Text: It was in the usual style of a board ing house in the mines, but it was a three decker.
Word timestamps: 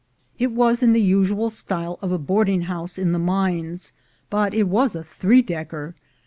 It 0.39 0.51
was 0.51 0.81
in 0.81 0.93
the 0.93 0.99
usual 0.99 1.51
style 1.51 1.99
of 2.01 2.11
a 2.11 2.17
board 2.17 2.49
ing 2.49 2.61
house 2.61 2.97
in 2.97 3.11
the 3.11 3.19
mines, 3.19 3.93
but 4.31 4.55
it 4.55 4.67
was 4.67 4.95
a 4.95 5.03
three 5.03 5.43
decker. 5.43 5.93